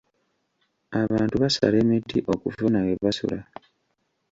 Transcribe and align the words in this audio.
Abantu 1.01 1.35
basala 1.43 1.75
emiti 1.83 2.17
okufuna 2.33 2.79
we 2.85 2.93
basula. 3.03 3.39